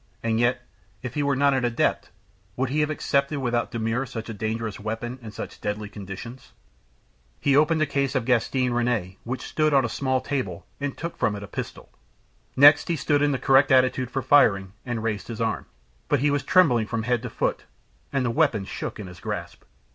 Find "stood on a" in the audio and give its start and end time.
9.45-9.97